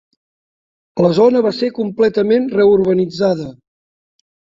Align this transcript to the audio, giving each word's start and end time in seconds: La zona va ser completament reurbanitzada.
La 1.05 1.09
zona 1.17 1.43
va 1.45 1.51
ser 1.57 1.69
completament 1.79 2.47
reurbanitzada. 2.61 3.47